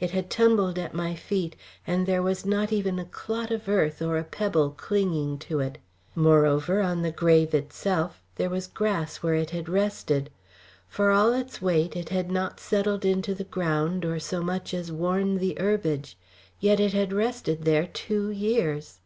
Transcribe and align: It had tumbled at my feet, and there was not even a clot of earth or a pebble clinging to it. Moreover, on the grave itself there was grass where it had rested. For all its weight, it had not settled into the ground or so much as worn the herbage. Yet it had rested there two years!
It 0.00 0.12
had 0.12 0.30
tumbled 0.30 0.78
at 0.78 0.94
my 0.94 1.14
feet, 1.14 1.54
and 1.86 2.06
there 2.06 2.22
was 2.22 2.46
not 2.46 2.72
even 2.72 2.98
a 2.98 3.04
clot 3.04 3.50
of 3.50 3.68
earth 3.68 4.00
or 4.00 4.16
a 4.16 4.24
pebble 4.24 4.70
clinging 4.70 5.36
to 5.40 5.60
it. 5.60 5.76
Moreover, 6.14 6.80
on 6.80 7.02
the 7.02 7.12
grave 7.12 7.52
itself 7.52 8.22
there 8.36 8.48
was 8.48 8.66
grass 8.66 9.18
where 9.18 9.34
it 9.34 9.50
had 9.50 9.68
rested. 9.68 10.30
For 10.88 11.10
all 11.10 11.34
its 11.34 11.60
weight, 11.60 11.94
it 11.96 12.08
had 12.08 12.30
not 12.30 12.60
settled 12.60 13.04
into 13.04 13.34
the 13.34 13.44
ground 13.44 14.06
or 14.06 14.18
so 14.18 14.40
much 14.42 14.72
as 14.72 14.90
worn 14.90 15.36
the 15.36 15.54
herbage. 15.60 16.16
Yet 16.58 16.80
it 16.80 16.94
had 16.94 17.12
rested 17.12 17.66
there 17.66 17.86
two 17.88 18.30
years! 18.30 19.00